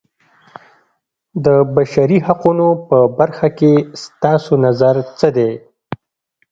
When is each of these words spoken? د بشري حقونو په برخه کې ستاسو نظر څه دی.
د 1.45 1.47
بشري 1.75 2.17
حقونو 2.27 2.67
په 2.89 2.97
برخه 3.19 3.47
کې 3.57 3.73
ستاسو 4.03 4.53
نظر 4.65 4.95
څه 5.19 5.27
دی. 5.37 5.51